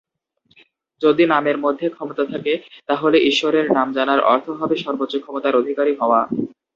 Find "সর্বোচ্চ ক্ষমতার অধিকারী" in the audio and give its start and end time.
4.77-5.93